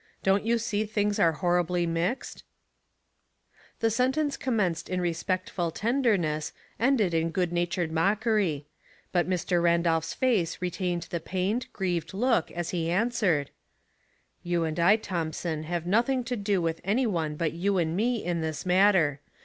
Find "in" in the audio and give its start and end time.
4.89-4.99, 7.13-7.29, 18.25-18.41